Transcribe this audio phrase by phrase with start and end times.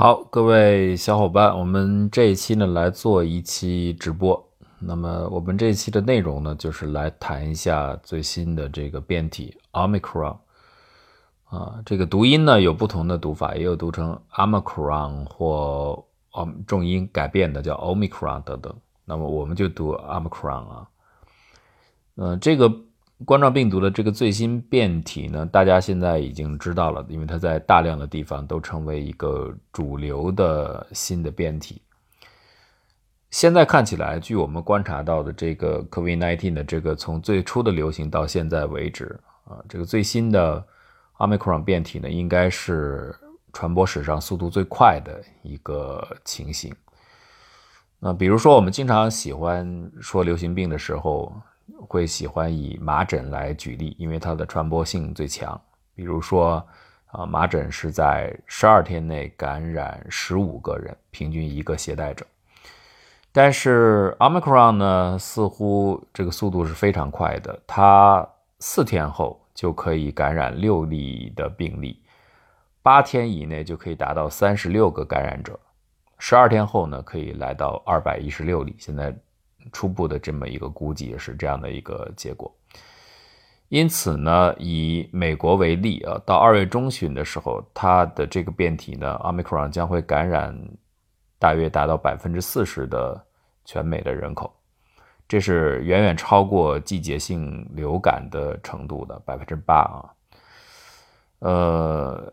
[0.00, 4.48] 好，各位小伙伴，我们这一期呢来做一期直播。
[4.78, 10.38] 那么我们这一期的内容呢，就是来谈一下最新的这个变体 Omicron。
[11.50, 16.02] 啊，这个读音呢有不同的读法，也有读成 Omicron 或
[16.66, 18.74] 重音改变的叫 Omicron 等等。
[19.04, 20.88] 那么我们就读 Omicron 啊。
[22.14, 22.72] 嗯，这个。
[23.26, 31.82] 冠状病毒的这个最新变体呢，大家现在已经知道了，因为它在大量的地方都成为一个主流的新的变体。
[33.30, 40.64] 现在看起来，据我们观察到的这个 COVID-19 的这个从最初的流行到现在为止啊，这个最新的
[41.18, 43.14] Omicron 变体呢，应该是
[43.52, 46.74] 传播史上速度最快的一个情形。
[47.98, 51.30] 那比如说，我们经常喜欢说流行病的时候。
[51.88, 55.60] 会喜欢以麻疹来举例，因为它的传播性最强。
[55.94, 56.66] 比如说，
[57.06, 62.26] 啊，麻疹是在十二天内感染十五个人，平均一个携带者。
[63.32, 72.02] 但是 Omicron 呢，似乎这个速度是非常快的，它四天后就可以感染六例的病例，
[72.82, 75.58] 八天以内就可以达到三十六个感染者，
[76.18, 78.74] 十二天后呢，可以来到二百一十六例。
[78.78, 79.14] 现在。
[79.72, 82.52] 初步的这么一个估计是这样的一个结果，
[83.68, 90.58] 因此呢，以美国为例啊，到二月中旬的时候，它的这个变体呢，Omicron 将会感染
[91.38, 93.24] 大约达到百分之四十的
[93.64, 94.52] 全美的人口，
[95.28, 100.10] 这是远远超过季节性流感的程度的百分之八啊。
[101.38, 102.32] 呃，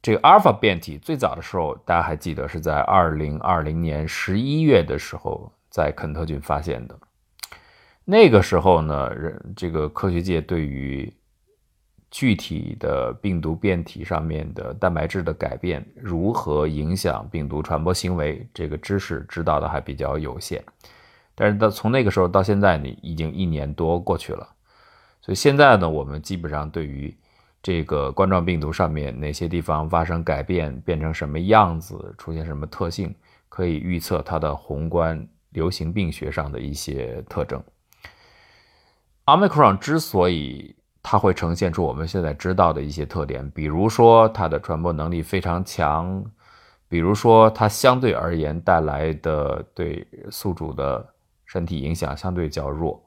[0.00, 5.52] 这个阿尔法变体最早的时候，大家还记得是在二零二零年十一月的时候。
[5.70, 6.98] 在肯特郡发现的，
[8.04, 11.12] 那个时候呢，人这个科学界对于
[12.10, 20.64] 具体的病毒变体上面的蛋白质的改变如何影响病毒传播行为，这个知识知道的还比较有限。
[21.34, 24.48] 但是到从那个时候到现在呢，已经一年多过去了，
[25.20, 27.14] 所以现在呢，我们基本上对于
[27.62, 33.14] 这个冠状病毒上面哪些地方发生改变，变成什么样子，出现什么特性，
[33.50, 35.28] 可以预测它的宏观。
[35.50, 37.62] 流行病学上的一些特征
[39.24, 46.22] ，Omicron 之所以它会呈现出我们现在知道的一些特点，比如说它的传播能力非常强，
[46.88, 51.14] 比如说它相对而言带来的对宿主的
[51.46, 53.02] 身体影响相对较弱，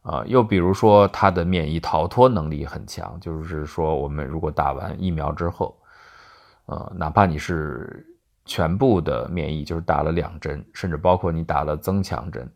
[0.00, 5.78] 啊，又比如说它的免疫逃脱能力很强，就是说我们如果打完疫苗之后，
[6.64, 8.14] 呃，哪怕你是。
[8.46, 12.48] 全部的免疫就是打了两针，甚至包括你打了增强针，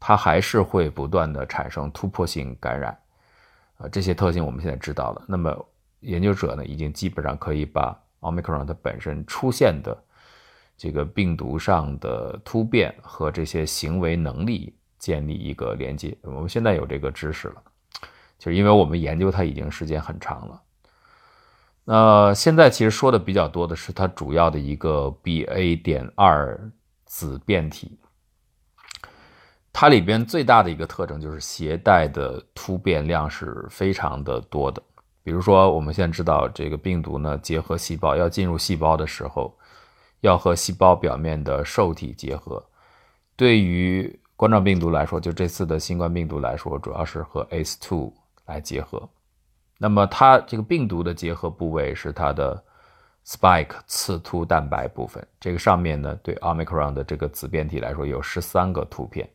[0.00, 2.96] 它还是会不断的产生突破性感染，
[3.78, 5.24] 啊，这些特性我们现在知道了。
[5.26, 5.66] 那么
[6.00, 9.96] 研究者呢，已经基本上可以把奥密克戎它本身出现的
[10.76, 16.16] 这个病毒上的突变和这些行为能力建立一个连接。
[16.22, 17.62] 我们现在有这个知识了，
[18.38, 20.62] 就是因为我们研究它已经时间很长了。
[21.84, 25.82] 那现在其实说的比较多的是它主要的一个 BA.
[25.82, 26.58] 点二
[27.04, 27.98] 子变体，
[29.72, 34.82] 它里边最大的一个特征就是携带的突变量是非常的多的。
[35.22, 39.54] 比如说，我们现在知道这个病毒呢，结合细胞要进入细胞的时候，
[40.20, 42.64] 要和细胞表面的受体结合。
[43.36, 48.12] 对于冠状病毒来说，就这次的新冠病毒来说，主要是和 ACE2
[48.46, 49.08] 来结合。
[49.84, 52.64] 那么它这个病毒的结合部位是它的
[53.22, 59.28] spike 刺突蛋白部分，这个上面呢，对 omicron 的这个子变体来说有十三个突变，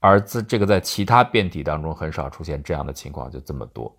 [0.00, 3.96] 而自这个在其他变体当中很少出现这样的情况，就这么多，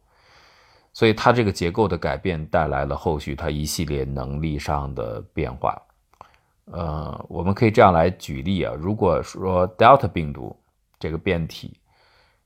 [0.91, 5.81] 所以它这个结构的改变带来了后续它一系列能力上的变化。
[6.65, 10.53] 呃，我们可以这样来举例啊，如果说 delta 病毒
[10.99, 11.77] 这个变体。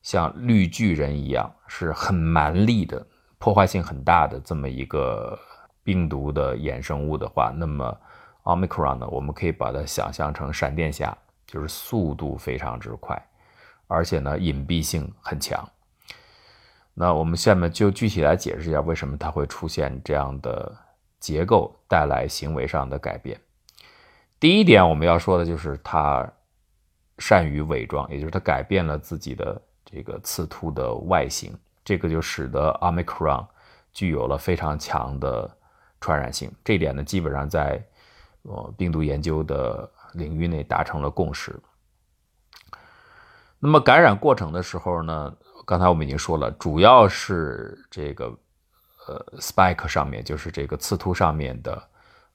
[0.04, 3.04] 像绿巨人一样是很蛮力的、
[3.38, 5.38] 破坏性很大的这么一个
[5.84, 7.98] 病毒的衍生物的话，那么
[8.44, 13.22] Omicron 呢，我们可以把它想象成闪电侠，就是速度非常之快，
[13.88, 15.68] 而且呢隐蔽性很强。
[16.94, 20.76] 那我们下面就具体来解释一下为什么它会出现这样的
[21.20, 23.40] 结构，带来行为上的改变。
[24.40, 26.28] 第一点我们要说的就是它
[27.20, 29.62] 善于伪装，也就是它改变了自己的。
[29.88, 31.56] 这个刺突的外形，
[31.86, 33.48] 这个就使得 Omicron
[33.94, 35.50] 具有了非常强的
[36.02, 36.52] 传染性。
[36.64, 37.82] 这点呢，基本上在
[38.42, 41.58] 呃病毒研究的领域内达成了共识。
[43.60, 45.34] 那么感染过程的时候呢，
[45.66, 48.26] 刚才我们已经说了，主要是这个
[49.08, 51.82] 呃 spike 上面，就是这个刺突上面的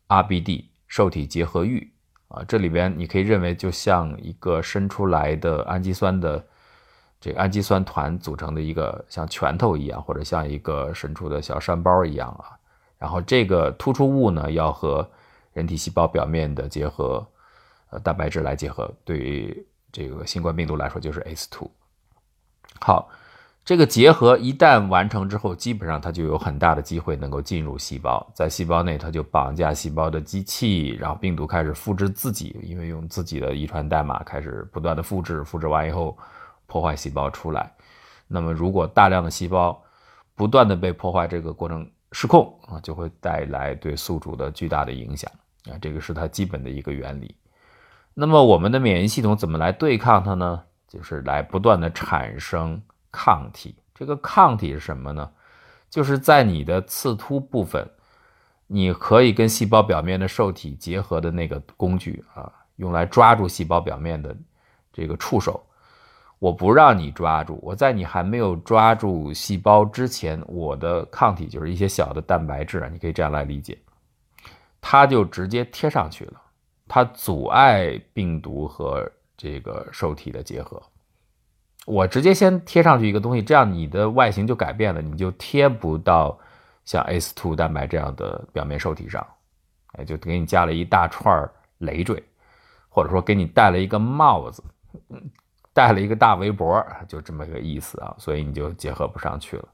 [0.08, 1.93] RBD 受体结合域
[2.29, 6.44] 啊，这里边你可以认为就像一个伸出来的氨基酸的
[7.20, 12.56] 这个氨基酸团组成的一个像拳头一样，或者像一个伸出的小山包一样啊。
[12.99, 15.08] 然后这个突出物呢，要和
[15.52, 17.26] 人体细胞表面的结合，
[17.90, 18.93] 呃，蛋白质来结合。
[19.05, 21.69] 对于这个新冠病毒来说，就是 ACE2。
[22.81, 23.08] 好。
[23.62, 36.16] 这个结合一旦完成之后，基本上它就有很大的机会能够进入细胞，在细胞内它就绑架细胞的机器，然后病毒开始复制自己，因为用自己的遗传代码开始不断的复制，复制完以后
[36.70, 37.70] 破坏细胞出来。
[38.28, 39.82] 那么如果大量的细胞
[40.37, 45.31] 不断的被破坏，这个过程失控啊，就会带来对宿主的巨大的影响
[45.69, 47.34] 啊，这个是它基本的一个原理。
[48.14, 50.62] 那么我们的免疫系统怎么来对抗它呢？
[50.87, 52.81] 就是来不断的产生。
[53.12, 55.28] 抗体，这个抗体是什么呢？
[55.90, 57.84] 就是在你的刺突部分，
[58.69, 64.37] 你可以跟细胞表面的受体结合的那个工具啊，用来抓住细胞表面的
[64.93, 65.61] 这个触手。
[66.40, 73.78] 我不让你抓住，我在你还没有抓住细胞之前，我的抗体就是一些小的蛋白质啊，你可以这样来理解，
[74.81, 76.40] 它就直接贴上去了，
[76.88, 79.06] 它阻碍病毒和
[79.37, 80.82] 这个受体的结合。
[81.84, 86.38] 我直接先贴上去一个东西，这样你的外形就改变了，你就贴不到
[86.87, 89.26] 像 ACE2 蛋白这样的表面受体上，
[89.92, 92.22] 哎，就给你加了一大串累赘，
[92.88, 94.64] 或者说给你戴了一个帽子，
[95.72, 99.69] 带了一个大围脖，就这么个意思啊，所以你就结合不上去了。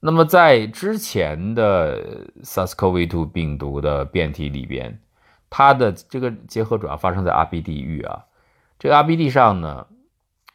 [0.00, 5.00] 那么在之前的 SARS-CoV-2 病毒的变体里边，
[5.48, 8.24] 它的这个结合主要发生在 RBD 域啊，
[8.78, 9.86] 这个 RBD 上呢。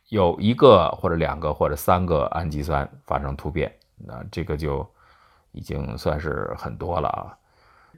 [0.10, 4.90] 有一个或者两个或者三个氨基酸发生突变，那这个就
[5.52, 7.38] 已经算是很多了啊。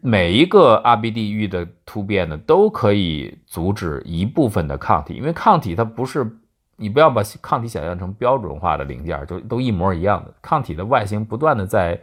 [0.02, 6.40] 每一个 RBD 域的突变呢，都可以阻止一部分的抗体，因为抗体它不是
[6.78, 10.34] 你不要把抗体想象成标准化的零件，就都一模一样的。
[10.42, 12.00] 抗体的外形不断的在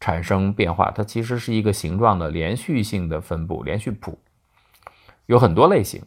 [0.00, 4.18] 产生变化，它其实是一个形状的连续性的分布，连续谱
[5.26, 6.02] 有很多类型。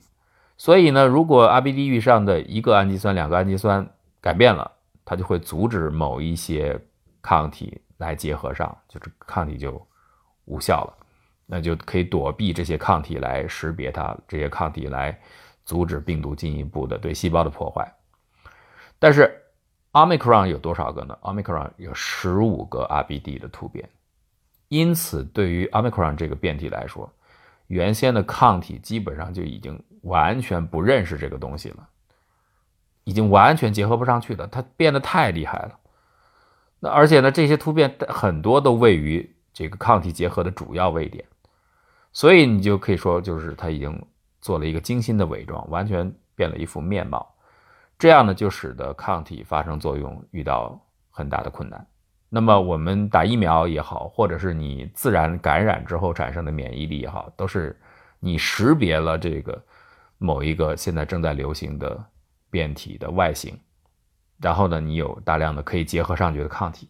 [0.58, 3.88] 所以呢，如果 RBD 域上的一个氨基酸、两个氨基酸
[4.20, 4.72] 改变了，
[5.06, 6.80] 它就会阻止某一些
[7.22, 9.82] 抗体来结合上，就是抗体就
[10.46, 11.05] 无效了，
[11.46, 15.20] 那就可以躲避这些抗体来识别它，这些抗体来
[15.64, 17.92] 阻止病毒进一步的对细胞的破坏。
[19.00, 19.42] 但是
[19.94, 23.90] Omicron 有多少个呢？Omicron 有十五个 RBD 的突变，
[24.68, 27.12] 因此对于 Omicron 这个变体来说，
[27.68, 29.82] 原先的抗体基本上就已经。
[30.06, 31.90] 完全不认识这个东西了，
[33.06, 34.46] 已经完全结合不上去了。
[34.46, 35.80] 它变得太厉害了。
[36.80, 41.26] 那而且呢，这些突变很多都位于这个抗体结合的主要位点，
[42.16, 44.02] 所以你就可以说，就是它已经
[44.40, 47.36] 做了一个精心的伪装，完全变了一副面貌。
[48.00, 50.80] 这样呢，就使得抗体发生作用遇到
[51.12, 51.86] 很大的困难。
[52.30, 57.78] 那么我们打疫苗也好，或者是你自然感染之后产生的免疫力也好，都是
[58.22, 59.62] 你识别了这个。
[60.18, 62.02] 某一个现在正在流行的
[62.50, 63.60] 变体的外形，
[64.40, 66.90] 然后呢，你有大量的可以结合上去的抗体，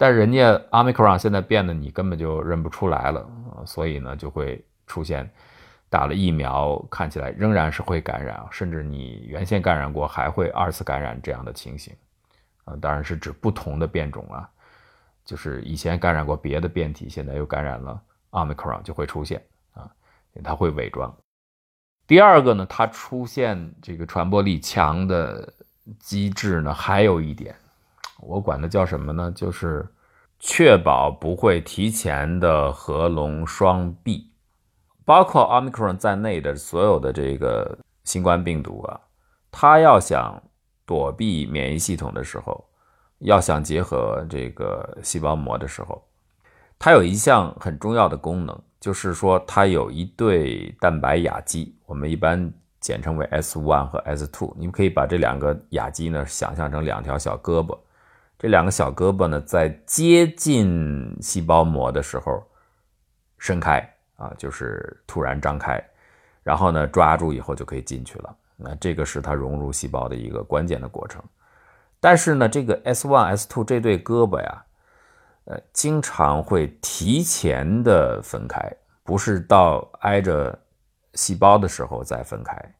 [0.00, 3.28] 但人家 Omicron 现在变得你根本就认不出来了
[3.66, 5.30] 所以呢，就会出现
[5.90, 11.94] 打了疫苗看起来仍然是会感染，甚至你原先感染过还会二次感染这样的情形
[12.64, 14.48] 啊，当然是指不同的变种啊，
[15.22, 19.86] 就是以前感染过别的变体，现在又感染了 Omicron 就会出现啊，
[20.42, 21.14] 它会伪装。
[22.06, 25.52] 第二个呢，它出现这个传播力强的
[25.98, 27.54] 机制呢，还有一点，
[28.22, 29.32] 我管它叫什么呢？
[29.34, 29.88] 就是
[30.38, 34.30] 确保不会提前的合拢双臂，
[35.04, 39.00] 包括 Omicron 在内的所有的这个新冠病毒啊，
[39.50, 40.42] 它要想
[40.86, 42.64] 躲避免疫系统的时候，
[43.18, 46.02] 要想结合这个细胞膜的时候，
[46.78, 48.62] 它有一项很重要的功能。
[48.80, 52.50] 就是说，它有一对蛋白亚基，我们一般
[52.80, 54.56] 简称为 S one 和 S two。
[54.56, 57.78] 你们可以把这两个亚基呢想象成两条小胳膊，
[58.40, 62.42] 这两个小胳膊呢在接近细胞膜的时候
[63.36, 63.78] 伸开
[64.16, 65.78] 啊，就是突然张开，
[66.42, 68.34] 然后呢抓住以后就可以进去了。
[68.56, 71.22] 那这个是它融入细胞的一个关键的过程。
[72.00, 74.64] 但是呢，这个 S1、S2 这对胳膊呀。
[75.44, 80.56] 呃，经常会提前的分开，不是到挨着
[81.14, 82.74] 细胞的时候再分开，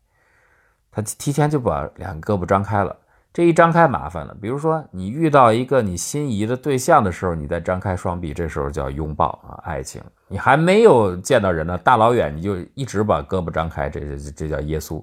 [0.90, 2.96] 它提前就把两个胳膊张开了。
[3.32, 4.37] 这一张开麻烦了。
[4.40, 10.02] 比如说，你遇到一个你心仪的对象的时候，你再张开双臂，这时候叫拥抱啊，爱情。
[10.26, 15.02] 你还没有见到人呢，大老远你就一直把胳膊张开，这这这叫耶稣。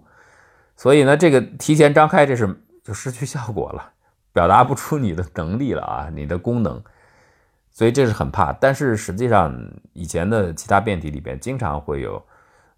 [0.76, 2.54] 所以呢，这个提前张开，这是
[2.84, 3.92] 就失去效果了，
[4.34, 6.82] 表达不出你的能力了啊，你的功能。
[7.72, 8.52] 所以这是很怕。
[8.54, 9.56] 但是实际上，
[9.94, 12.22] 以前的其他变体里边经常会有，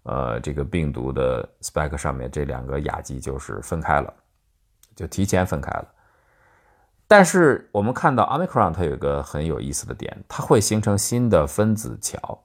[0.04, 4.12] 呃，这个病毒的 spike 上面这两个亚基就是分开了，
[4.94, 5.88] 就提前分开了。
[7.06, 12.44] 但是我们看到 omicron 它有一个很有意思的点，它会形成新的分子桥。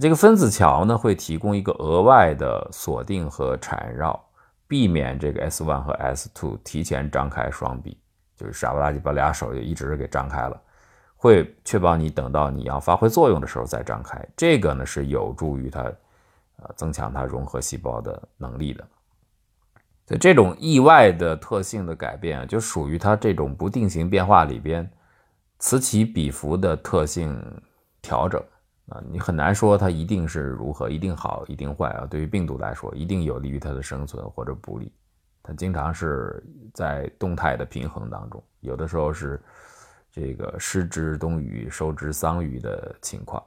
[0.00, 4.22] 这个分子桥呢，会提供一个额外的锁定和缠绕，
[4.68, 7.98] 避免这个 S one 和 S two 提前张开双臂，
[8.36, 10.60] 就是傻不拉几把俩手就一直给张开了，
[11.16, 14.22] 会确保你等到你要发挥作用的时候再张开。
[14.36, 15.80] 这个呢是有助于它，
[16.58, 18.86] 呃，增强它融合细胞的能力的。
[20.06, 24.88] 所以这种意外的特性的改变，就属于它这种不定型变化里边
[25.58, 27.36] 此起彼伏的特性
[28.00, 28.40] 调整
[28.88, 32.06] 啊，你很难说它一定是如何，一定好，一定坏啊。
[32.06, 34.92] 对于病毒来说，一定有利于它的生存或者不利，
[35.42, 36.40] 它经常是
[36.72, 39.42] 在动态的平衡当中，有的时候是
[40.12, 43.42] 这个失之东隅，收之桑榆的情况。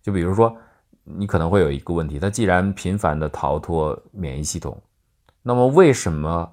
[0.00, 0.56] 就比如说，
[1.02, 4.80] 你可能会有一个问题，它既然频繁的逃脱免疫系统。
[5.48, 6.52] 那么为什么，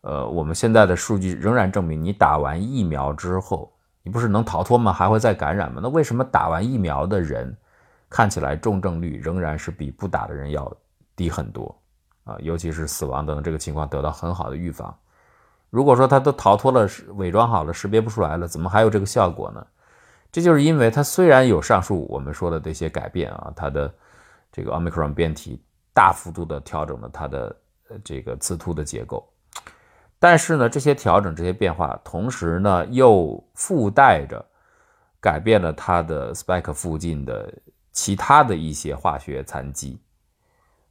[0.00, 3.70] 呃，我们现在的数据仍然证明，你打完疫苗之后，
[4.02, 4.90] 你不是能逃脱吗？
[4.94, 5.78] 还会再感染吗？
[5.82, 7.54] 那为什么打完疫苗的人，
[8.08, 10.74] 看起来重症率仍然是比不打的人要
[11.14, 11.78] 低很多
[12.24, 12.34] 啊？
[12.38, 14.96] 尤其是死亡等这个情况得到很好的预防。
[15.68, 19.66] 如果说他都逃脱了，伪装好了，识别不出来了，怎么还有这个效果呢？
[20.32, 23.92] 这就是因为它虽然有上述我们说的这些改变啊，它的
[24.50, 27.54] 这个 omicron 变体大幅度的调整了它的。
[28.04, 29.26] 这个刺突的结构，
[30.18, 34.44] 但是呢，这些调整、这些变化，同时呢，又附带着
[35.20, 37.52] 改变了它的 spike 附近的
[37.92, 40.00] 其他的一些化学残基。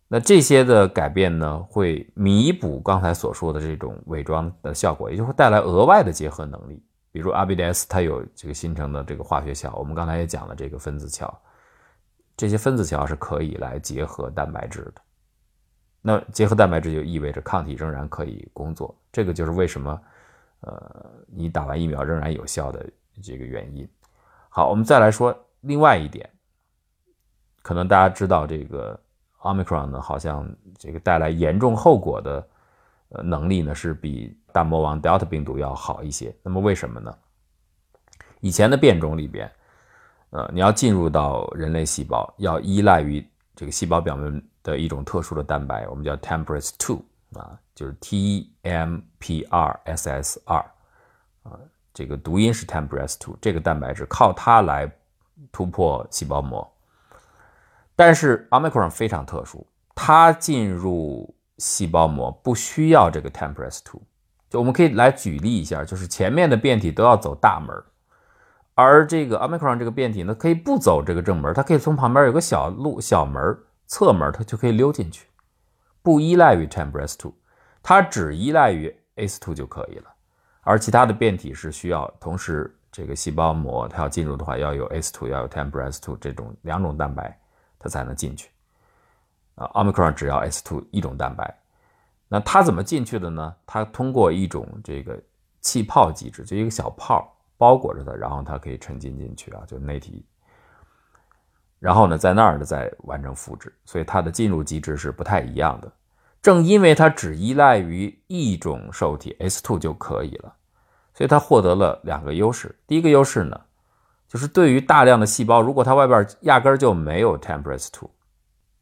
[0.07, 6.83] 那这些的改变呢，会弥补刚才所说的这种伪装的效果，也就会带来额外的结合能力。
[7.11, 11.31] 比如 RBDs 它有这个形成的这个化学桥，我们刚才也讲了这个分子桥，
[12.35, 15.01] 这些分子桥是可以来结合蛋白质的。
[16.01, 20.01] 那结合蛋白质就意味着抗体仍然可以工作，这个就是为什么，
[20.61, 22.89] 呃，你打完疫苗仍然有效的
[23.21, 23.85] 这个原因。
[24.47, 26.29] 好，我们再来说另外一点，
[27.61, 28.97] 可能大家知道这个
[29.41, 32.47] omicron 呢，好像这个带来严重后果的
[33.09, 36.33] 呃能力呢是比大魔王 delta 病毒要好一些。
[36.41, 37.13] 那么为什么呢？
[38.39, 39.51] 以前的变种里边，
[40.29, 43.21] 呃，你要进入到人类细胞，要依赖于
[43.53, 44.41] 这个细胞表面。
[44.69, 47.01] 的一种特殊的蛋白，我们叫 Tempress two
[47.33, 50.57] 啊，就是 T E M P R S S 二
[51.41, 51.57] 啊，
[51.91, 54.91] 这个读音是 Tempress two，这个蛋白质靠它来
[55.51, 56.71] 突破细胞膜。
[57.95, 64.01] 但是 Omicron 非常特殊，它进入细胞膜不需要这个 Tempress two，
[64.49, 67.75] 就我们可以来举例一下，就是前面的变体都要走大门，
[68.75, 73.57] 而这个 Omicron 这个变体呢，可以不走这个正门，它可以从旁边有个小路小门。
[73.89, 75.27] 侧门它就可以溜进去，
[76.03, 77.33] 不依赖于 Tempress two，
[77.81, 80.13] 它只依赖于 ACE two 就可以了。
[80.61, 87.35] 而其他的变体是需要同时这个细胞膜它要进入的话，要有 ACE two，要有 Tempress two 这种两种蛋白
[87.79, 88.51] 它才能进去。
[89.55, 91.59] 啊，Omicron 只要 ACE two 一种蛋白，
[92.27, 93.55] 那它怎么进去的呢？
[93.65, 95.19] 它通过一种这个
[95.61, 100.23] 气泡机制，就一个小泡包裹着它，然后它可以沉浸进去啊，就内体。
[101.79, 105.89] 然后呢，在那儿呢再完成复制，所以它的进入机制是不太一样的。
[106.41, 110.53] 正因为它只依赖于一种受体 S2 就可以了，
[111.13, 112.73] 所以它获得了两个优势。
[112.85, 113.59] 第一个优势呢，
[114.27, 118.09] 就是对于大量的细胞，如果它外边压根儿就没有 TMPRSS2，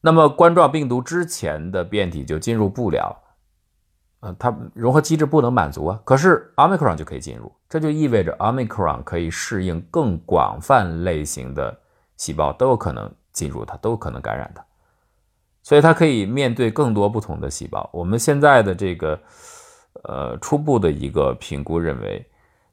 [0.02, 3.16] 那么冠状病毒之前的变体就进入不了，
[4.22, 6.00] 呃，它融合机制不能满足啊。
[6.04, 11.80] 可是 Omicron 就可以进入，这就意味着 Omicron 可以适应更广泛类型的。
[12.18, 14.66] 细胞都有可能进入它，都有可能感染它，
[15.64, 17.90] 所以它可以面对更多不同的细胞。
[17.94, 19.20] 我们现在的这个
[20.04, 22.26] 呃初步的一个评估认为，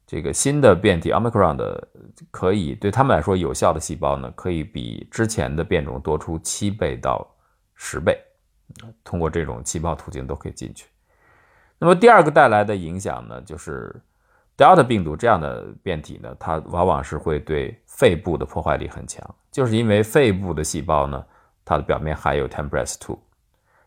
[0.06, 1.88] 这个新的变体 Omicron 的
[2.30, 7.24] 可以对他们来说有效的细胞呢，可以比之前的变种多出七倍到
[7.74, 8.18] 十倍，
[9.04, 10.86] 通过这种气泡途径都可以进去。
[11.78, 13.94] 那么第二个带来的影响呢，就是。
[14.56, 21.25] Delta 病毒这样的变体呢，它往往是会对肺部的破坏力很强，就是因为肺部的细胞呢，
[21.64, 23.18] 它的表面含有 Tempress two，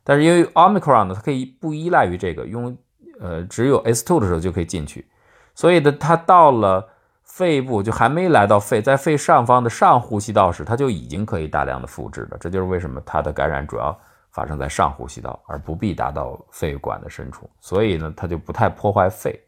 [0.03, 2.77] 但是因为 Omicron 呢，它可以不依赖于这个，用
[3.19, 5.07] 呃，只有 S2 的时候就可以进去，
[5.55, 6.87] 所以呢，它到了
[7.23, 12.37] 肺部就还没来到肺，在肺上方的上呼吸道时，它就已经可以大量的复制了。
[12.39, 13.97] 这就是为什么它的感染主要
[14.31, 17.49] 发生在上呼吸道，而不必达到肺管的深处。
[17.59, 19.39] 所以呢，它就不太破坏肺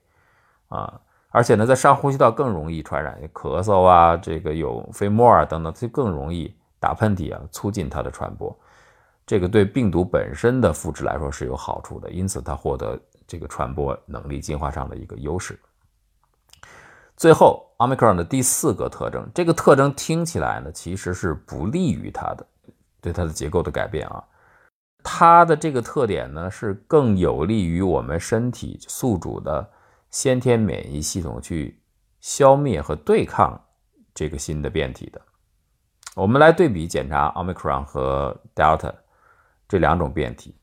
[0.67, 0.99] 啊，
[1.31, 8.57] 而且呢，在上呼吸道更容易传染，咳嗽啊，这个有飞沫啊等等，它就更容易打喷嚏啊，促进它的传播。
[9.27, 15.59] 这个对病毒本身的复制来说是有好处的，因此它获得这个传播能力进化上的一个优势。
[17.15, 22.47] 最后，omicron 的第四个特征，这个特征听起来呢其实是不利于它的，
[23.01, 24.23] 对它的结构的改变啊，
[25.03, 29.69] 它的这个特点呢是更有利于我们身体宿主的
[30.11, 31.81] 先天免疫系统去
[32.19, 33.59] 消灭和对抗
[34.13, 35.21] 这个新的变体的。
[36.15, 38.93] 我们来对比检查 omicron 和 delta。
[39.71, 40.55] 这两种变体，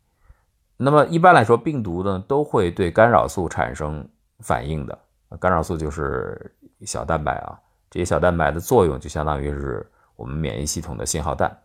[0.77, 4.05] 那么一般来说，病毒呢都会对干扰素产生
[4.41, 4.99] 反应的。
[5.39, 7.57] 干扰素就是小蛋白啊，
[7.89, 11.57] 这些小蛋白的作用就相当于是我们免疫系统的信号弹。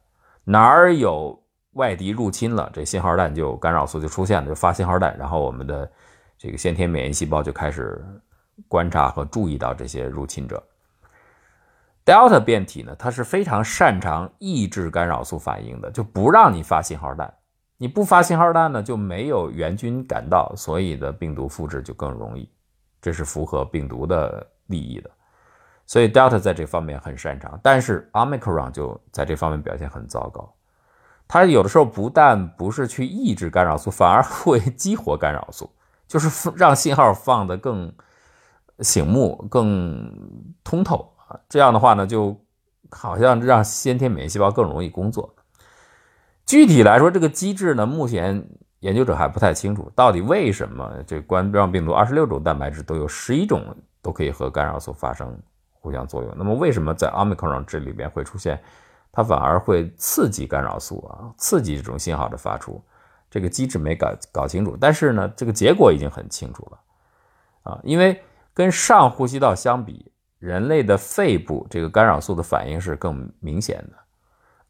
[0.44, 5.92] 哪儿有外敌入侵了，这信号弹就干扰素就出现了，就发信号弹，然后我们的
[6.42, 8.04] 这个先天免疫细胞就开始
[8.68, 10.64] 观察和注意到这些入侵者。
[12.04, 17.32] Delta 变体呢，它是非常擅长抑制干扰素反应的，就不让你发信号弹。
[17.78, 22.50] 你不发信号弹呢，就没有援军赶到，所以的病毒复制就更容易，
[23.00, 25.12] 这是符合病毒的利益的。
[25.86, 30.52] 所以 Delta 在这方面很擅长，但是 Omicron 就在这方面表现很糟糕。
[31.28, 35.70] 它有的时候不但不是去抑制干扰素，反而会激活干扰素，
[36.12, 37.90] 就是让信号放得更
[38.80, 40.14] 醒目、更
[40.62, 41.10] 通透。
[41.48, 42.38] 这样的话呢，就
[42.90, 45.34] 好像让先天免疫细胞更容易工作。
[46.46, 48.46] 具体来说，这个机制呢，目前
[48.82, 55.34] 研究者还不太清楚，到底为什么这冠状病毒二十六种蛋白质都有十一种都可以和干扰素发生
[55.72, 56.34] 互相作用？
[56.38, 58.62] 那么为什么在 omicron 这里边会出现，
[59.14, 62.84] 它反而会刺激干扰素啊，刺激这种信号的发出？
[63.32, 68.22] 这个机制没搞搞清楚，但是呢，这个结果已经很清楚了啊，因为
[68.54, 70.12] 跟上呼吸道相比。
[70.42, 73.94] 人类的肺部这个干扰素的反应是更明显的，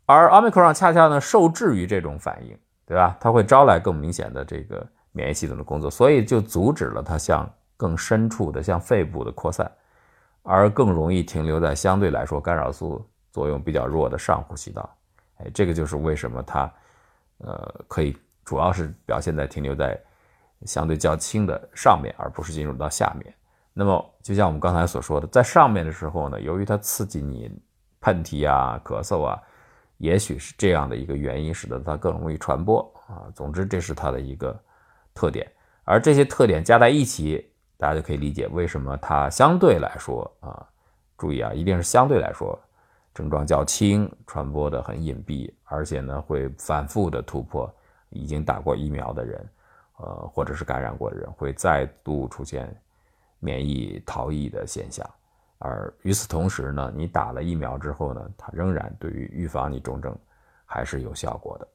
[0.06, 3.16] 而 omicron 恰恰呢受制于这种反应，对吧？
[3.22, 9.72] 它会招来更明显的这个免疫系统的工作，所以就阻止了它向更深处的向肺部的扩散，
[10.44, 14.90] 而更容易停留在相对来说干扰素作用比较弱的上呼吸道。
[15.38, 16.70] 哎，这个就是为什么它，
[17.38, 18.18] 呃，可以
[18.52, 19.98] 主要是表现在停留在
[20.66, 23.34] 相对较轻的上面，而不是进入到下面。
[23.72, 27.50] 那么，就像我们刚才所说的，在上面的时候呢，由于它刺激你
[28.02, 29.42] 喷嚏啊、咳嗽啊，
[30.00, 33.32] 也许是这样的一个原因，使得它更容易传播啊。
[33.34, 34.54] 总之，这是它的一个
[35.14, 35.50] 特点。
[35.86, 40.68] 而这些特点加在一起，大家就可以理解为什么它相对来说啊，
[41.18, 42.60] 注意啊，一定是相对来说
[43.14, 47.74] 症状较轻，传播的很隐蔽，而且呢会反复的突破
[48.12, 49.50] 已经打过疫苗的人，
[49.98, 52.74] 呃，或者是感染过的人，会再度出现。
[53.44, 55.04] 免疫逃逸的现象，
[55.58, 60.16] 而与此同时呢，你打了疫苗之后呢，它仍然对于预防你重症
[60.64, 61.68] 还是有效果的。